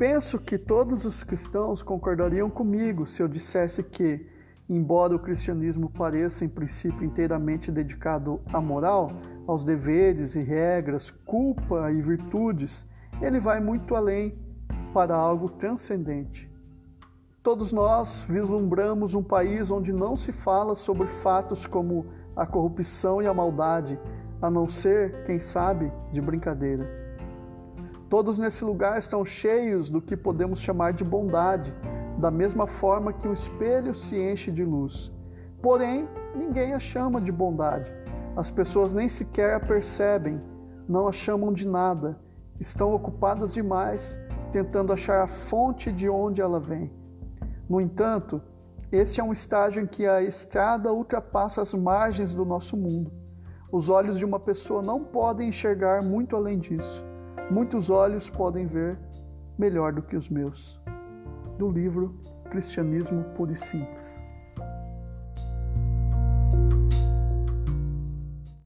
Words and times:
penso 0.00 0.38
que 0.38 0.56
todos 0.56 1.04
os 1.04 1.22
cristãos 1.22 1.82
concordariam 1.82 2.48
comigo 2.48 3.06
se 3.06 3.22
eu 3.22 3.28
dissesse 3.28 3.82
que, 3.82 4.26
embora 4.66 5.14
o 5.14 5.18
cristianismo 5.18 5.90
pareça 5.90 6.42
em 6.42 6.48
princípio 6.48 7.04
inteiramente 7.04 7.70
dedicado 7.70 8.40
à 8.50 8.62
moral, 8.62 9.12
aos 9.46 9.62
deveres 9.62 10.34
e 10.34 10.40
regras, 10.40 11.10
culpa 11.10 11.92
e 11.92 12.00
virtudes, 12.00 12.86
ele 13.20 13.38
vai 13.38 13.60
muito 13.60 13.94
além 13.94 14.38
para 14.94 15.14
algo 15.14 15.50
transcendente. 15.50 16.50
Todos 17.42 17.70
nós 17.70 18.24
vislumbramos 18.26 19.14
um 19.14 19.22
país 19.22 19.70
onde 19.70 19.92
não 19.92 20.16
se 20.16 20.32
fala 20.32 20.74
sobre 20.74 21.08
fatos 21.08 21.66
como 21.66 22.06
a 22.34 22.46
corrupção 22.46 23.20
e 23.20 23.26
a 23.26 23.34
maldade, 23.34 24.00
a 24.40 24.50
não 24.50 24.66
ser, 24.66 25.24
quem 25.26 25.38
sabe, 25.38 25.92
de 26.10 26.22
brincadeira. 26.22 27.09
Todos 28.10 28.40
nesse 28.40 28.64
lugar 28.64 28.98
estão 28.98 29.24
cheios 29.24 29.88
do 29.88 30.02
que 30.02 30.16
podemos 30.16 30.60
chamar 30.60 30.92
de 30.92 31.04
bondade, 31.04 31.72
da 32.18 32.28
mesma 32.28 32.66
forma 32.66 33.12
que 33.12 33.28
um 33.28 33.32
espelho 33.32 33.94
se 33.94 34.20
enche 34.20 34.50
de 34.50 34.64
luz. 34.64 35.12
Porém, 35.62 36.08
ninguém 36.34 36.74
a 36.74 36.80
chama 36.80 37.20
de 37.20 37.30
bondade. 37.30 37.88
As 38.36 38.50
pessoas 38.50 38.92
nem 38.92 39.08
sequer 39.08 39.54
a 39.54 39.60
percebem, 39.60 40.42
não 40.88 41.06
a 41.06 41.12
chamam 41.12 41.52
de 41.52 41.64
nada, 41.64 42.18
estão 42.58 42.92
ocupadas 42.92 43.54
demais 43.54 44.18
tentando 44.50 44.92
achar 44.92 45.22
a 45.22 45.28
fonte 45.28 45.92
de 45.92 46.08
onde 46.08 46.40
ela 46.40 46.58
vem. 46.58 46.92
No 47.68 47.80
entanto, 47.80 48.42
este 48.90 49.20
é 49.20 49.24
um 49.24 49.32
estágio 49.32 49.84
em 49.84 49.86
que 49.86 50.04
a 50.04 50.20
estrada 50.20 50.92
ultrapassa 50.92 51.62
as 51.62 51.72
margens 51.74 52.34
do 52.34 52.44
nosso 52.44 52.76
mundo. 52.76 53.12
Os 53.70 53.88
olhos 53.88 54.18
de 54.18 54.24
uma 54.24 54.40
pessoa 54.40 54.82
não 54.82 55.04
podem 55.04 55.50
enxergar 55.50 56.02
muito 56.02 56.34
além 56.34 56.58
disso. 56.58 57.08
Muitos 57.50 57.90
olhos 57.90 58.30
podem 58.30 58.64
ver 58.64 58.96
melhor 59.58 59.92
do 59.92 60.02
que 60.02 60.16
os 60.16 60.28
meus. 60.28 60.80
Do 61.58 61.68
livro 61.68 62.14
Cristianismo 62.48 63.24
Puro 63.34 63.52
e 63.52 63.56
Simples. 63.56 64.24